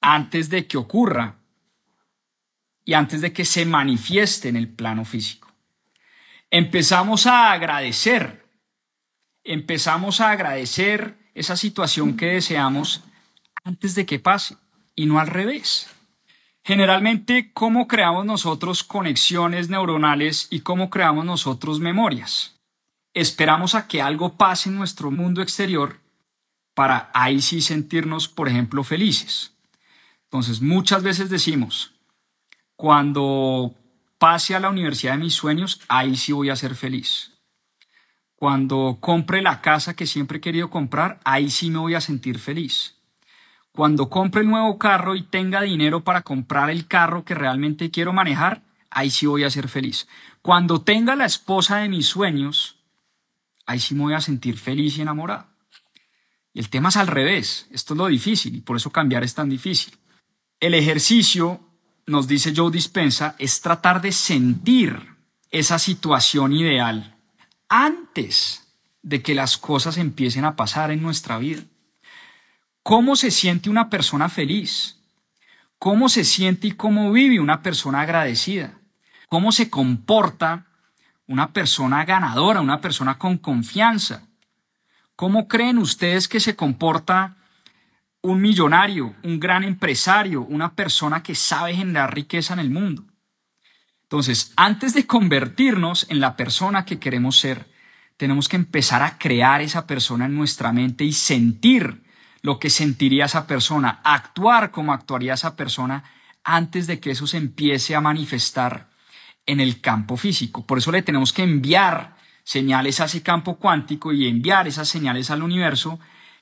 [0.00, 1.34] antes de que ocurra
[2.84, 5.49] y antes de que se manifieste en el plano físico.
[6.50, 8.44] Empezamos a agradecer,
[9.44, 13.02] empezamos a agradecer esa situación que deseamos
[13.62, 14.56] antes de que pase
[14.96, 15.88] y no al revés.
[16.64, 22.60] Generalmente, ¿cómo creamos nosotros conexiones neuronales y cómo creamos nosotros memorias?
[23.14, 26.00] Esperamos a que algo pase en nuestro mundo exterior
[26.74, 29.54] para ahí sí sentirnos, por ejemplo, felices.
[30.24, 31.92] Entonces, muchas veces decimos,
[32.74, 33.74] cuando
[34.20, 37.32] pase a la universidad de mis sueños, ahí sí voy a ser feliz.
[38.36, 42.38] Cuando compre la casa que siempre he querido comprar, ahí sí me voy a sentir
[42.38, 42.96] feliz.
[43.72, 48.12] Cuando compre el nuevo carro y tenga dinero para comprar el carro que realmente quiero
[48.12, 50.06] manejar, ahí sí voy a ser feliz.
[50.42, 52.76] Cuando tenga la esposa de mis sueños,
[53.64, 55.46] ahí sí me voy a sentir feliz y enamorado.
[56.52, 57.68] Y el tema es al revés.
[57.70, 59.96] Esto es lo difícil y por eso cambiar es tan difícil.
[60.58, 61.69] El ejercicio
[62.10, 65.16] nos dice Joe Dispensa, es tratar de sentir
[65.50, 67.16] esa situación ideal
[67.68, 71.62] antes de que las cosas empiecen a pasar en nuestra vida.
[72.82, 74.98] ¿Cómo se siente una persona feliz?
[75.78, 78.78] ¿Cómo se siente y cómo vive una persona agradecida?
[79.28, 80.66] ¿Cómo se comporta
[81.26, 84.26] una persona ganadora, una persona con confianza?
[85.14, 87.36] ¿Cómo creen ustedes que se comporta
[88.22, 93.04] un millonario, un gran empresario, una persona que sabe generar riqueza en el mundo.
[94.02, 97.66] Entonces, antes de convertirnos en la persona que queremos ser,
[98.16, 102.02] tenemos que empezar a crear esa persona en nuestra mente y sentir
[102.42, 106.04] lo que sentiría esa persona, actuar como actuaría esa persona
[106.42, 108.90] antes de que eso se empiece a manifestar
[109.46, 110.66] en el campo físico.
[110.66, 115.30] Por eso le tenemos que enviar señales a ese campo cuántico y enviar esas señales
[115.30, 116.00] al universo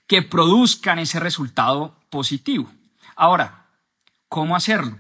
[0.09, 2.69] que produzcan ese resultado positivo.
[3.15, 3.67] Ahora,
[4.29, 4.99] ¿cómo hacerlo?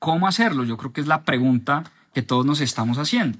[0.00, 0.64] ¿Cómo hacerlo?
[0.64, 3.38] Yo creo que es la pregunta que todos nos estamos haciendo.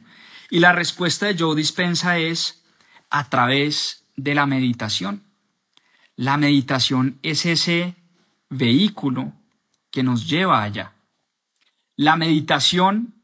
[0.50, 2.62] Y la respuesta de Joe Dispensa es
[3.10, 5.24] a través de la meditación.
[6.14, 7.96] La meditación es ese
[8.50, 9.32] vehículo
[9.90, 10.92] que nos lleva allá.
[11.96, 13.14] La meditación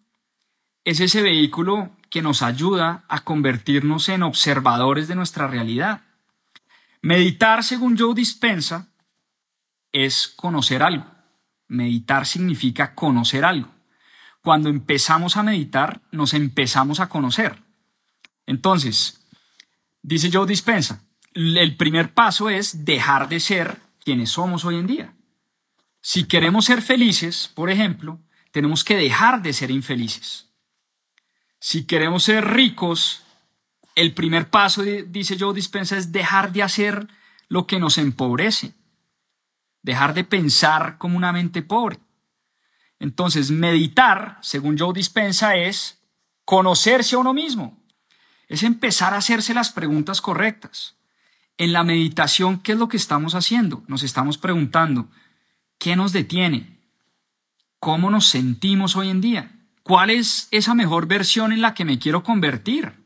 [0.85, 6.03] es ese vehículo que nos ayuda a convertirnos en observadores de nuestra realidad.
[7.03, 8.89] Meditar, según Joe Dispensa,
[9.91, 11.05] es conocer algo.
[11.67, 13.69] Meditar significa conocer algo.
[14.41, 17.61] Cuando empezamos a meditar, nos empezamos a conocer.
[18.47, 19.27] Entonces,
[20.01, 21.03] dice Joe Dispensa,
[21.35, 25.15] el primer paso es dejar de ser quienes somos hoy en día.
[26.01, 28.21] Si queremos ser felices, por ejemplo,
[28.53, 30.51] tenemos que dejar de ser infelices.
[31.59, 33.22] Si queremos ser ricos,
[33.95, 37.09] el primer paso, dice Joe Dispensa, es dejar de hacer
[37.49, 38.75] lo que nos empobrece,
[39.83, 41.99] dejar de pensar como una mente pobre.
[42.99, 46.01] Entonces, meditar, según Joe Dispensa, es
[46.45, 47.79] conocerse a uno mismo,
[48.49, 50.97] es empezar a hacerse las preguntas correctas.
[51.59, 53.83] En la meditación, ¿qué es lo que estamos haciendo?
[53.87, 55.09] Nos estamos preguntando,
[55.79, 56.81] ¿qué nos detiene?
[57.79, 59.53] ¿Cómo nos sentimos hoy en día?
[59.83, 63.02] ¿Cuál es esa mejor versión en la que me quiero convertir?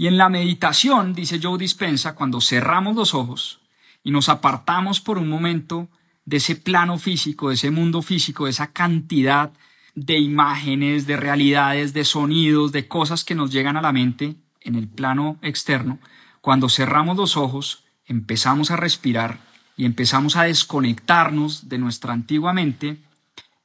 [0.00, 3.60] Y en la meditación, dice Joe Dispensa, cuando cerramos los ojos
[4.04, 5.88] y nos apartamos por un momento
[6.24, 9.50] de ese plano físico, de ese mundo físico, de esa cantidad
[9.96, 14.76] de imágenes, de realidades, de sonidos, de cosas que nos llegan a la mente en
[14.76, 15.98] el plano externo,
[16.40, 19.40] cuando cerramos los ojos, empezamos a respirar
[19.76, 22.98] y empezamos a desconectarnos de nuestra antigua mente,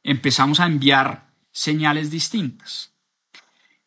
[0.03, 2.92] empezamos a enviar señales distintas.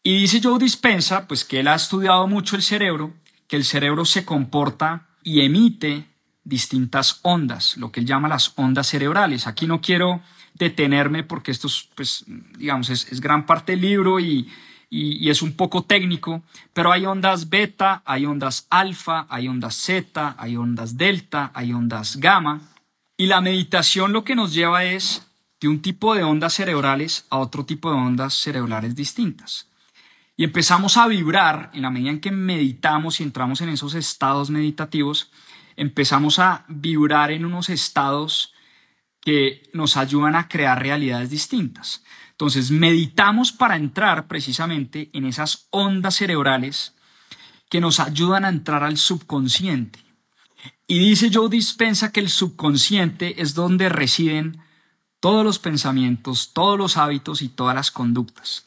[0.06, 3.12] Y dice Joe Dispensa, pues que él ha estudiado mucho el cerebro,
[3.48, 6.04] que el cerebro se comporta y emite
[6.44, 9.48] distintas ondas, lo que él llama las ondas cerebrales.
[9.48, 10.20] Aquí no quiero
[10.54, 12.24] detenerme porque esto es, pues,
[12.56, 14.48] digamos, es, gran parte del libro y,
[14.90, 20.36] y, es un poco técnico, pero hay ondas beta, hay ondas alfa, hay ondas zeta,
[20.38, 22.60] hay ondas delta, hay ondas gamma.
[23.16, 25.26] Y la meditación lo que nos lleva es
[25.60, 29.66] de un tipo de ondas cerebrales a otro tipo de ondas cerebrales distintas.
[30.36, 34.50] Y empezamos a vibrar en la medida en que meditamos y entramos en esos estados
[34.50, 35.30] meditativos,
[35.76, 38.52] empezamos a vibrar en unos estados
[39.20, 42.04] que nos ayudan a crear realidades distintas.
[42.30, 46.94] Entonces, meditamos para entrar precisamente en esas ondas cerebrales
[47.70, 49.98] que nos ayudan a entrar al subconsciente.
[50.86, 54.62] Y dice Joe Dispensa que el subconsciente es donde residen
[55.18, 58.66] todos los pensamientos, todos los hábitos y todas las conductas.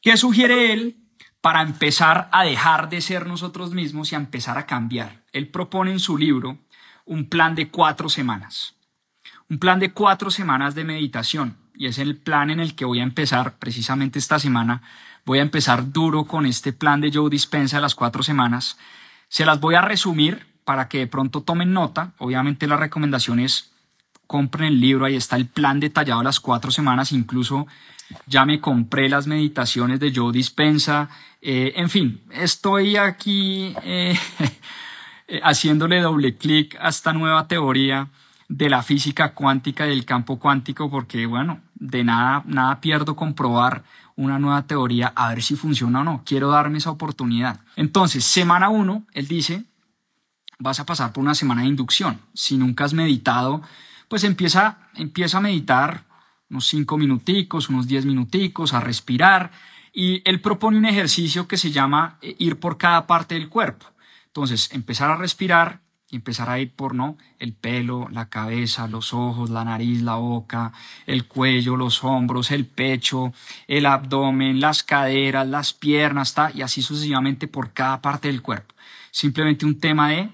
[0.00, 1.01] ¿Qué sugiere él?
[1.42, 5.22] Para empezar a dejar de ser nosotros mismos y a empezar a cambiar.
[5.32, 6.56] Él propone en su libro
[7.04, 8.76] un plan de cuatro semanas.
[9.50, 11.58] Un plan de cuatro semanas de meditación.
[11.74, 14.82] Y es el plan en el que voy a empezar precisamente esta semana.
[15.24, 18.78] Voy a empezar duro con este plan de Joe Dispensa de las cuatro semanas.
[19.28, 22.12] Se las voy a resumir para que de pronto tomen nota.
[22.18, 23.72] Obviamente la recomendación es
[24.28, 27.66] compren el libro, ahí está el plan detallado de las cuatro semanas, incluso
[28.26, 31.10] ya me compré las meditaciones de Joe Dispensa,
[31.42, 34.16] eh, en fin, estoy aquí eh,
[35.42, 38.08] haciéndole doble clic a esta nueva teoría
[38.48, 43.82] de la física cuántica y del campo cuántico, porque bueno, de nada, nada pierdo comprobar
[44.14, 46.22] una nueva teoría a ver si funciona o no.
[46.24, 47.60] Quiero darme esa oportunidad.
[47.76, 49.64] Entonces, semana uno, él dice,
[50.58, 52.20] vas a pasar por una semana de inducción.
[52.34, 53.62] Si nunca has meditado,
[54.08, 56.04] pues empieza, empieza a meditar
[56.50, 59.50] unos cinco minuticos, unos diez minuticos, a respirar.
[59.92, 63.86] Y él propone un ejercicio que se llama eh, ir por cada parte del cuerpo.
[64.26, 65.80] Entonces, empezar a respirar
[66.12, 67.16] y empezar a ir por ¿no?
[67.38, 70.72] el pelo, la cabeza, los ojos, la nariz, la boca,
[71.06, 73.32] el cuello, los hombros, el pecho,
[73.66, 78.74] el abdomen, las caderas, las piernas, y así sucesivamente por cada parte del cuerpo.
[79.10, 80.30] Simplemente un tema de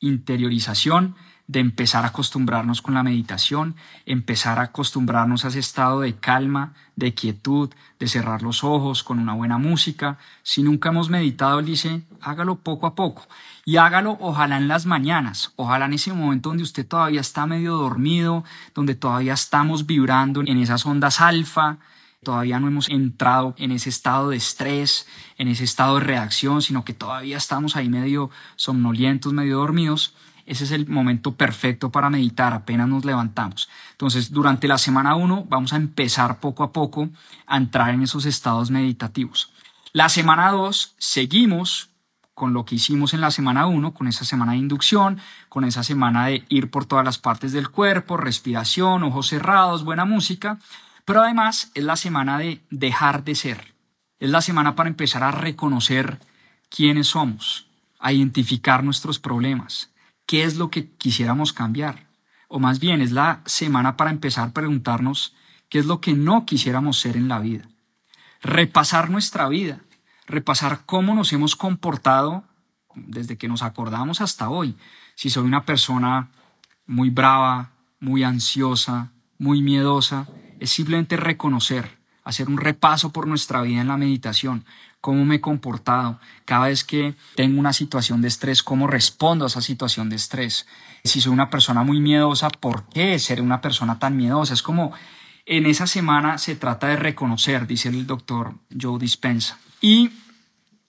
[0.00, 1.16] interiorización
[1.50, 3.74] de empezar a acostumbrarnos con la meditación,
[4.06, 9.18] empezar a acostumbrarnos a ese estado de calma, de quietud, de cerrar los ojos con
[9.18, 10.16] una buena música.
[10.44, 13.26] Si nunca hemos meditado, dice, hágalo poco a poco
[13.64, 17.74] y hágalo ojalá en las mañanas, ojalá en ese momento donde usted todavía está medio
[17.76, 21.78] dormido, donde todavía estamos vibrando en esas ondas alfa,
[22.22, 26.84] todavía no hemos entrado en ese estado de estrés, en ese estado de reacción, sino
[26.84, 30.14] que todavía estamos ahí medio somnolientos, medio dormidos
[30.50, 33.68] ese es el momento perfecto para meditar apenas nos levantamos.
[33.92, 37.08] Entonces, durante la semana 1 vamos a empezar poco a poco
[37.46, 39.52] a entrar en esos estados meditativos.
[39.92, 41.90] La semana 2 seguimos
[42.34, 45.84] con lo que hicimos en la semana 1, con esa semana de inducción, con esa
[45.84, 50.58] semana de ir por todas las partes del cuerpo, respiración, ojos cerrados, buena música,
[51.04, 53.74] pero además es la semana de dejar de ser.
[54.18, 56.18] Es la semana para empezar a reconocer
[56.68, 57.68] quiénes somos,
[58.00, 59.90] a identificar nuestros problemas,
[60.30, 62.06] qué es lo que quisiéramos cambiar.
[62.46, 65.34] O más bien es la semana para empezar a preguntarnos
[65.68, 67.68] qué es lo que no quisiéramos ser en la vida.
[68.40, 69.80] Repasar nuestra vida,
[70.28, 72.44] repasar cómo nos hemos comportado
[72.94, 74.76] desde que nos acordamos hasta hoy.
[75.16, 76.30] Si soy una persona
[76.86, 80.28] muy brava, muy ansiosa, muy miedosa,
[80.60, 84.64] es simplemente reconocer, hacer un repaso por nuestra vida en la meditación,
[85.00, 89.48] cómo me he comportado, cada vez que tengo una situación de estrés, cómo respondo a
[89.48, 90.66] esa situación de estrés.
[91.04, 94.54] Si soy una persona muy miedosa, ¿por qué ser una persona tan miedosa?
[94.54, 94.92] Es como
[95.46, 99.58] en esa semana se trata de reconocer, dice el doctor Joe Dispensa.
[99.80, 100.10] Y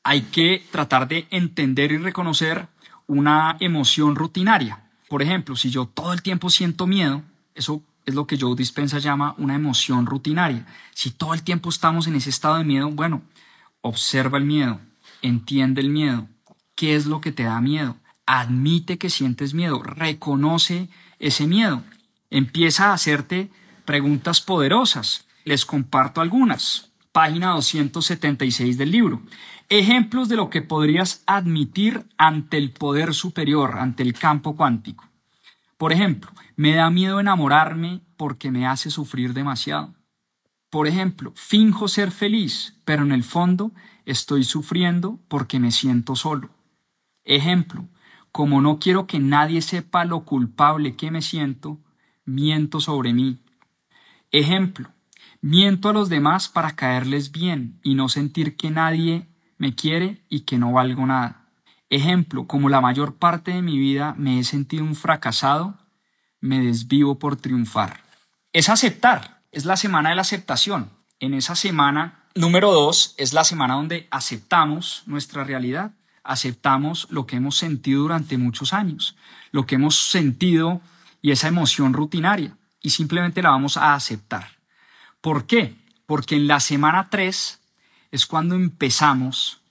[0.04, 2.68] hay que tratar de entender y reconocer
[3.08, 4.84] una emoción rutinaria.
[5.08, 7.24] Por ejemplo, si yo todo el tiempo siento miedo,
[7.56, 10.66] eso es lo que Joe Dispensa llama una emoción rutinaria.
[10.94, 13.22] Si todo el tiempo estamos en ese estado de miedo, bueno,
[13.82, 14.80] Observa el miedo,
[15.24, 16.28] entiende el miedo.
[16.76, 17.98] ¿Qué es lo que te da miedo?
[18.26, 20.90] Admite que sientes miedo, reconoce
[21.20, 21.84] ese miedo.
[22.30, 23.50] Empieza a hacerte
[23.86, 25.28] preguntas poderosas.
[25.44, 26.92] Les comparto algunas.
[27.12, 29.22] Página 276 del libro.
[29.68, 35.06] Ejemplos de lo que podrías admitir ante el poder superior, ante el campo cuántico.
[35.78, 39.96] Por ejemplo, me da miedo enamorarme porque me hace sufrir demasiado.
[40.72, 43.74] Por ejemplo, finjo ser feliz, pero en el fondo
[44.06, 46.50] estoy sufriendo porque me siento solo.
[47.26, 47.90] Ejemplo,
[48.32, 51.78] como no quiero que nadie sepa lo culpable que me siento,
[52.24, 53.42] miento sobre mí.
[54.32, 54.90] Ejemplo,
[55.42, 60.42] miento a los demás para caerles bien y no sentir que nadie me quiere y
[60.42, 61.50] que no valgo nada.
[61.90, 65.78] Ejemplo, como la mayor parte de mi vida me he sentido un fracasado,
[66.40, 68.00] me desvivo por triunfar.
[68.54, 70.92] Es aceptar es la semana de la aceptación.
[71.20, 75.92] En esa semana, número dos, es la semana donde aceptamos nuestra realidad,
[76.24, 79.16] aceptamos lo que hemos sentido durante muchos años,
[79.52, 80.82] lo que hemos sentido
[81.22, 84.58] y esa emoción rutinaria, y simplemente la vamos a aceptar.
[85.20, 85.76] ¿Por qué?
[86.06, 87.60] Porque en la semana tres
[88.10, 89.62] es cuando empezamos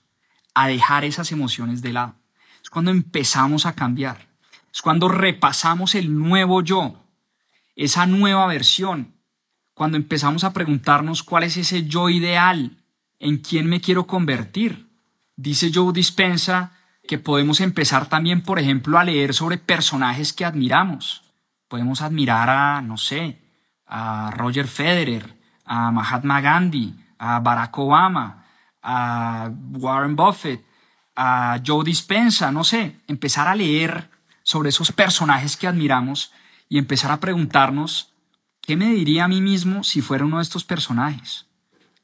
[0.53, 2.15] a dejar esas emociones de lado,
[2.63, 4.27] es cuando empezamos a cambiar,
[4.71, 7.03] es cuando repasamos el nuevo yo,
[7.75, 9.13] esa nueva versión,
[9.81, 12.77] cuando empezamos a preguntarnos cuál es ese yo ideal,
[13.17, 14.91] en quién me quiero convertir.
[15.35, 16.73] Dice Joe Dispensa
[17.07, 21.23] que podemos empezar también, por ejemplo, a leer sobre personajes que admiramos.
[21.67, 23.41] Podemos admirar a, no sé,
[23.87, 28.45] a Roger Federer, a Mahatma Gandhi, a Barack Obama,
[28.83, 30.63] a Warren Buffett,
[31.15, 34.11] a Joe Dispensa, no sé, empezar a leer
[34.43, 36.31] sobre esos personajes que admiramos
[36.69, 38.10] y empezar a preguntarnos,
[38.61, 41.47] ¿qué me diría a mí mismo si fuera uno de estos personajes?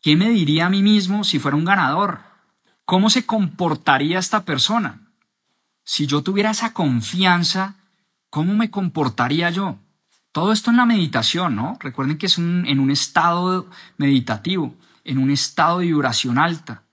[0.02, 2.20] ¿Qué me diría a mí mismo si fuera un ganador?
[2.86, 5.12] ¿Cómo se comportaría esta persona?
[5.84, 7.76] Si yo tuviera esa confianza,
[8.30, 9.80] ¿cómo me comportaría yo?
[10.32, 11.78] Todo esto en la meditación, ¿no?
[11.80, 16.84] Recuerden que es en un estado meditativo, en un estado de vibración alta.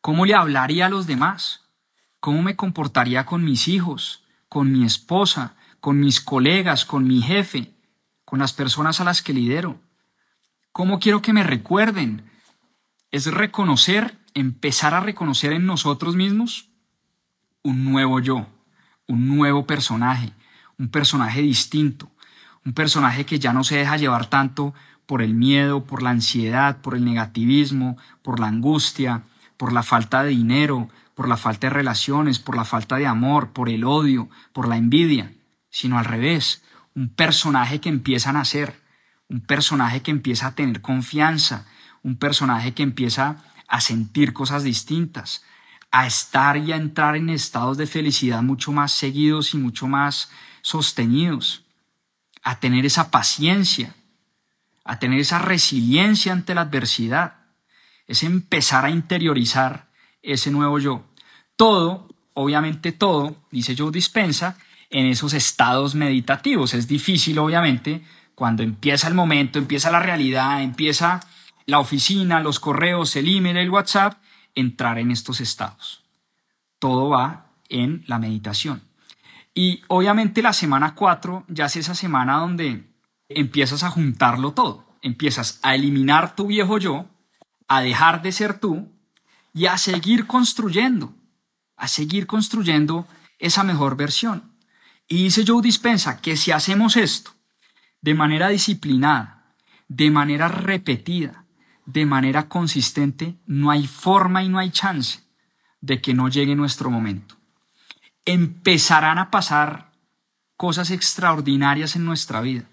[0.00, 1.62] ¿Cómo le hablaría a los demás?
[2.20, 7.75] ¿Cómo me comportaría con mis hijos, con mi esposa, con mis colegas, con mi jefe,
[8.26, 9.80] con las personas a las que lidero?
[10.72, 12.30] ¿Cómo quiero que me recuerden?
[13.10, 16.68] Es reconocer, empezar a reconocer en nosotros mismos
[17.62, 18.46] un nuevo yo,
[19.08, 20.34] un nuevo personaje,
[20.78, 22.10] un personaje distinto,
[22.66, 24.74] un personaje que ya no se deja llevar tanto
[25.06, 29.22] por el miedo, por la ansiedad, por el negativismo, por la angustia,
[29.56, 33.52] por la falta de dinero, por la falta de relaciones, por la falta de amor,
[33.52, 35.32] por el odio, por la envidia,
[35.70, 36.62] sino al revés,
[36.96, 38.80] un personaje que empieza a nacer,
[39.28, 41.66] un personaje que empieza a tener confianza,
[42.02, 45.44] un personaje que empieza a sentir cosas distintas,
[45.90, 50.30] a estar y a entrar en estados de felicidad mucho más seguidos y mucho más
[50.62, 51.64] sostenidos
[52.42, 53.94] a tener esa paciencia,
[54.84, 57.44] a tener esa resiliencia ante la adversidad,
[58.06, 59.90] es empezar a interiorizar
[60.22, 61.04] ese nuevo yo.
[61.56, 64.56] Todo, obviamente todo, dice Joe Dispensa,
[64.90, 66.74] en esos estados meditativos.
[66.74, 68.02] Es difícil, obviamente,
[68.34, 71.20] cuando empieza el momento, empieza la realidad, empieza
[71.66, 74.14] la oficina, los correos, el email, el WhatsApp,
[74.54, 76.02] entrar en estos estados.
[76.78, 78.82] Todo va en la meditación.
[79.54, 82.84] Y obviamente la semana 4 ya es esa semana donde
[83.28, 84.84] empiezas a juntarlo todo.
[85.02, 87.06] Empiezas a eliminar tu viejo yo,
[87.68, 88.92] a dejar de ser tú
[89.54, 91.14] y a seguir construyendo,
[91.76, 93.06] a seguir construyendo
[93.38, 94.52] esa mejor versión.
[95.08, 97.32] Y dice Joe Dispensa que si hacemos esto
[98.00, 99.54] de manera disciplinada,
[99.88, 101.46] de manera repetida,
[101.84, 105.20] de manera consistente, no hay forma y no hay chance
[105.80, 107.36] de que no llegue nuestro momento
[108.26, 109.92] empezarán a pasar
[110.56, 112.64] cosas extraordinarias en nuestra vida.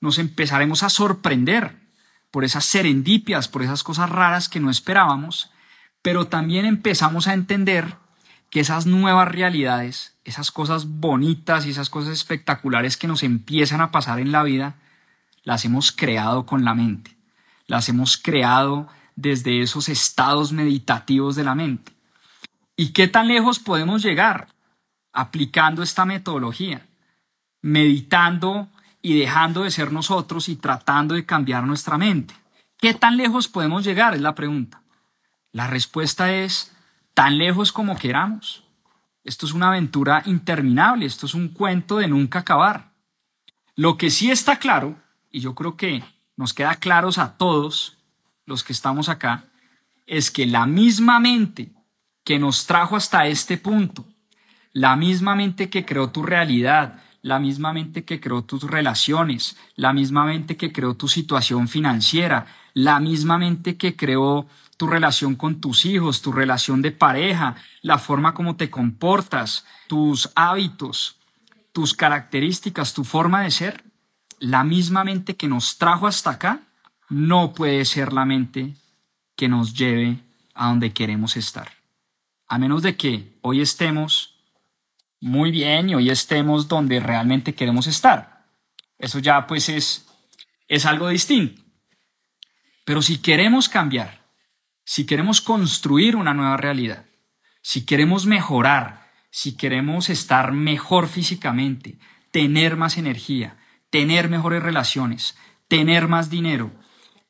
[0.00, 1.76] Nos empezaremos a sorprender
[2.30, 5.52] por esas serendipias, por esas cosas raras que no esperábamos,
[6.02, 7.96] pero también empezamos a entender
[8.48, 13.90] que esas nuevas realidades, esas cosas bonitas y esas cosas espectaculares que nos empiezan a
[13.90, 14.76] pasar en la vida,
[15.42, 17.16] las hemos creado con la mente,
[17.66, 21.92] las hemos creado desde esos estados meditativos de la mente.
[22.76, 24.48] ¿Y qué tan lejos podemos llegar?
[25.12, 26.86] aplicando esta metodología,
[27.62, 28.68] meditando
[29.02, 32.34] y dejando de ser nosotros y tratando de cambiar nuestra mente.
[32.78, 34.14] ¿Qué tan lejos podemos llegar?
[34.14, 34.82] Es la pregunta.
[35.52, 36.74] La respuesta es
[37.14, 38.64] tan lejos como queramos.
[39.22, 42.92] Esto es una aventura interminable, esto es un cuento de nunca acabar.
[43.76, 44.96] Lo que sí está claro,
[45.30, 46.02] y yo creo que
[46.36, 47.98] nos queda claros a todos
[48.46, 49.44] los que estamos acá,
[50.06, 51.72] es que la misma mente
[52.24, 54.06] que nos trajo hasta este punto,
[54.72, 59.92] la misma mente que creó tu realidad, la misma mente que creó tus relaciones, la
[59.92, 64.46] misma mente que creó tu situación financiera, la misma mente que creó
[64.80, 70.30] tu relación con tus hijos, tu relación de pareja, la forma como te comportas, tus
[70.34, 71.18] hábitos,
[71.70, 73.84] tus características, tu forma de ser,
[74.38, 76.62] la misma mente que nos trajo hasta acá,
[77.10, 78.74] no puede ser la mente
[79.36, 80.16] que nos lleve
[80.54, 81.70] a donde queremos estar.
[82.48, 84.34] A menos de que hoy estemos
[85.20, 88.46] muy bien y hoy estemos donde realmente queremos estar.
[88.96, 90.06] Eso ya pues es,
[90.68, 91.60] es algo distinto.
[92.86, 94.19] Pero si queremos cambiar,
[94.90, 97.06] si queremos construir una nueva realidad,
[97.62, 102.00] si queremos mejorar, si queremos estar mejor físicamente,
[102.32, 103.56] tener más energía,
[103.90, 105.38] tener mejores relaciones,
[105.68, 106.72] tener más dinero,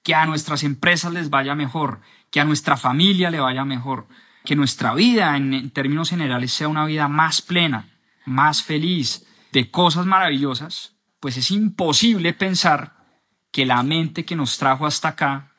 [0.02, 2.00] que a nuestras empresas les vaya mejor,
[2.30, 4.08] que a nuestra familia le vaya mejor,
[4.46, 7.90] que nuestra vida en, términos generales sea una vida más plena,
[8.24, 13.04] más feliz, de cosas maravillosas, pues es imposible pensar
[13.52, 15.49] que la mente que nos trajo hasta acá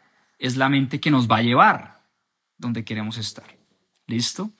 [0.42, 2.02] es la mente que nos va a llevar
[2.58, 3.46] donde queremos estar.
[4.08, 4.52] ¿Listo?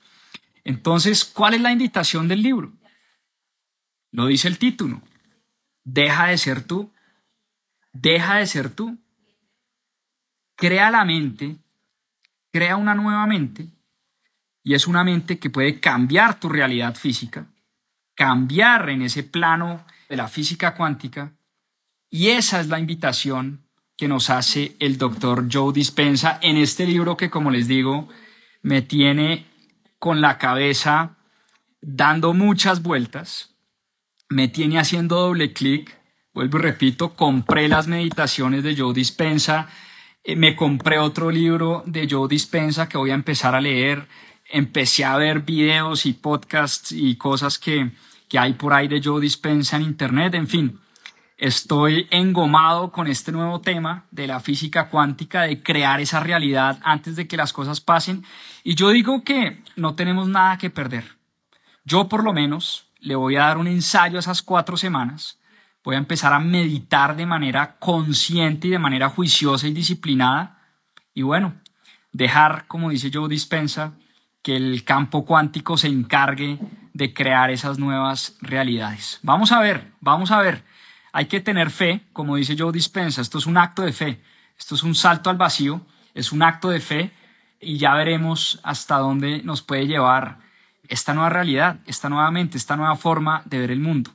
[0.62, 2.72] Entonces, ¿cuál es la invitación del libro?
[4.12, 5.02] Lo dice el título.
[5.82, 6.92] Deja de ser tú.
[7.92, 8.96] Deja de ser tú.
[10.54, 11.56] Crea la mente,
[12.52, 13.66] crea una nueva mente
[14.62, 17.46] y es una mente que puede cambiar tu realidad física,
[18.14, 21.32] cambiar en ese plano de la física cuántica.
[22.08, 23.61] Y esa es la invitación
[24.02, 28.08] que nos hace el doctor Joe Dispensa en este libro que, como les digo,
[28.60, 29.46] me tiene
[30.00, 31.18] con la cabeza
[31.80, 33.54] dando muchas vueltas,
[34.28, 35.96] me tiene haciendo doble clic,
[36.34, 39.68] vuelvo y repito, compré las meditaciones de Joe Dispensa,
[40.24, 44.08] eh, me compré otro libro de Joe Dispensa que voy a empezar a leer,
[44.50, 47.92] empecé a ver videos y podcasts y cosas que,
[48.28, 50.80] que hay por ahí de Joe Dispensa en internet, en fin,
[51.42, 57.16] Estoy engomado con este nuevo tema de la física cuántica, de crear esa realidad antes
[57.16, 58.24] de que las cosas pasen.
[58.62, 61.16] Y yo digo que no tenemos nada que perder.
[61.84, 65.40] Yo por lo menos le voy a dar un ensayo a esas cuatro semanas.
[65.82, 70.62] Voy a empezar a meditar de manera consciente y de manera juiciosa y disciplinada.
[71.12, 71.54] Y bueno,
[72.12, 73.94] dejar, como dice Joe Dispensa,
[74.42, 76.60] que el campo cuántico se encargue
[76.92, 79.18] de crear esas nuevas realidades.
[79.24, 80.70] Vamos a ver, vamos a ver.
[81.12, 84.22] Hay que tener fe, como dice Joe Dispensa, esto es un acto de fe,
[84.58, 85.82] esto es un salto al vacío,
[86.14, 87.12] es un acto de fe
[87.60, 90.38] y ya veremos hasta dónde nos puede llevar
[90.88, 94.10] esta nueva realidad, esta nueva mente, esta nueva forma de ver el mundo.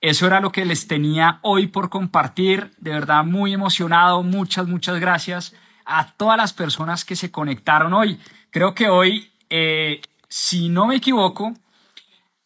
[0.00, 4.98] Eso era lo que les tenía hoy por compartir, de verdad muy emocionado, muchas, muchas
[4.98, 8.18] gracias a todas las personas que se conectaron hoy.
[8.50, 11.54] Creo que hoy, eh, si no me equivoco,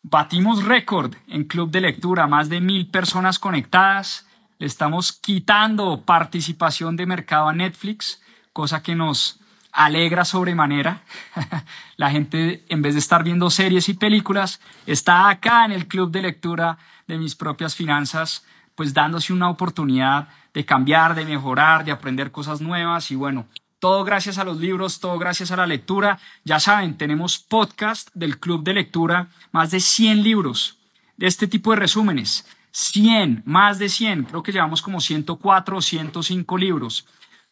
[0.08, 4.24] Batimos récord en Club de Lectura, más de mil personas conectadas.
[4.60, 9.40] Le estamos quitando participación de mercado a Netflix, cosa que nos
[9.72, 11.02] alegra sobremanera.
[11.96, 16.12] La gente, en vez de estar viendo series y películas, está acá en el Club
[16.12, 16.78] de Lectura
[17.08, 18.46] de mis propias finanzas,
[18.76, 23.48] pues dándose una oportunidad de cambiar, de mejorar, de aprender cosas nuevas y bueno,
[23.78, 26.18] todo gracias a los libros, todo gracias a la lectura.
[26.44, 30.78] Ya saben, tenemos podcast del Club de Lectura, más de 100 libros
[31.16, 32.46] de este tipo de resúmenes.
[32.70, 37.06] 100, más de 100, creo que llevamos como 104 o 105 libros.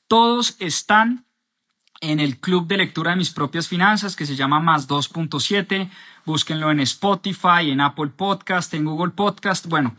[0.07, 1.25] Todos están
[2.01, 5.91] en el club de lectura de mis propias finanzas que se llama Más 2.7.
[6.27, 9.67] Búsquenlo en Spotify, en Apple Podcast, en Google Podcast.
[9.67, 9.97] Bueno,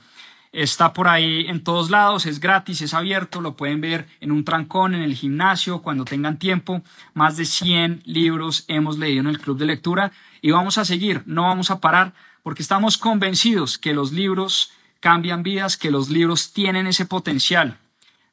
[0.55, 4.45] Está por ahí en todos lados, es gratis, es abierto, lo pueden ver en un
[4.45, 6.81] trancón, en el gimnasio, cuando tengan tiempo.
[7.13, 11.23] Más de 100 libros hemos leído en el club de lectura y vamos a seguir,
[11.25, 16.53] no vamos a parar, porque estamos convencidos que los libros cambian vidas, que los libros
[16.53, 17.77] tienen ese potencial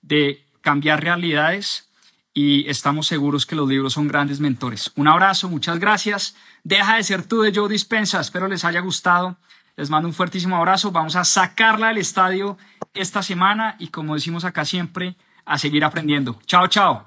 [0.01, 1.89] de cambiar realidades
[2.33, 4.93] y estamos seguros que los libros son grandes mentores.
[4.95, 6.37] Un abrazo, muchas gracias.
[6.63, 9.37] Deja de ser tú de Joe Dispensa, espero les haya gustado.
[9.77, 10.93] Les mando un fuertísimo abrazo.
[10.93, 12.57] Vamos a sacarla del estadio
[12.95, 16.39] esta semana y como decimos acá siempre, a seguir aprendiendo.
[16.47, 17.05] Chao, chao.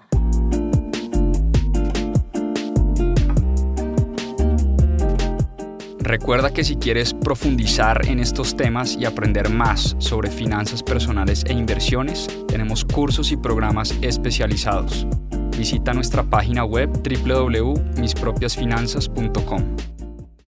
[5.99, 11.53] Recuerda que si quieres profundizar en estos temas y aprender más sobre finanzas personales e
[11.53, 15.07] inversiones, tenemos cursos y programas especializados.
[15.57, 19.94] Visita nuestra página web www.mispropiasfinanzas.com.